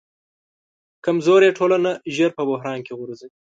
[1.05, 3.29] کمزورې ټولنه ژر په بحران کې غورځي.